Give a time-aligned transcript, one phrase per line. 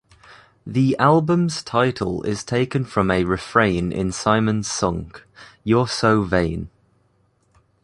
[0.65, 5.13] The album's title is taken from a refrain in Simon's song
[5.63, 6.71] You're So Vain.